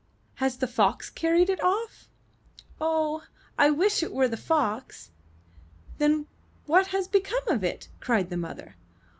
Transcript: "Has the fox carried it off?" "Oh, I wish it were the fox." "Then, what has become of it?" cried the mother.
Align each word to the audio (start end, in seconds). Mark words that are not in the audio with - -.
"Has 0.37 0.57
the 0.57 0.65
fox 0.65 1.11
carried 1.11 1.47
it 1.47 1.63
off?" 1.63 2.09
"Oh, 2.79 3.21
I 3.55 3.69
wish 3.69 4.01
it 4.01 4.11
were 4.11 4.27
the 4.27 4.35
fox." 4.35 5.11
"Then, 5.99 6.25
what 6.65 6.87
has 6.87 7.07
become 7.07 7.47
of 7.47 7.63
it?" 7.63 7.87
cried 7.99 8.31
the 8.31 8.35
mother. 8.37 8.77